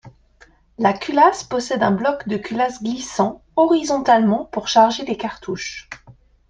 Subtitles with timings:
[0.79, 5.87] La culasse possède un bloc de culasse glissant horizontalement pour charger les cartouches.